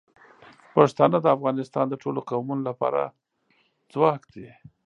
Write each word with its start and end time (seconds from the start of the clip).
پښتانه 0.75 1.17
د 1.21 1.27
افغانستان 1.37 1.85
د 1.89 1.93
ټولو 2.03 2.19
قومونو 2.29 2.61
لپاره 2.69 3.01
ځواک 3.93 4.21
دي. 4.33 4.49